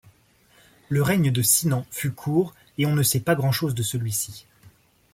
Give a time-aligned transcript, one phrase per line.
[0.89, 4.47] Le règne de Cynan fut court et on ne sait pas grand-chose de celui-ci.